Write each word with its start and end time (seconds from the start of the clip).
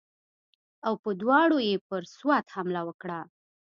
او 0.87 0.93
په 1.03 1.09
دواړو 1.21 1.57
یې 1.67 1.75
پر 1.87 2.01
سوات 2.15 2.45
حمله 2.55 2.81
وکړه. 2.87 3.19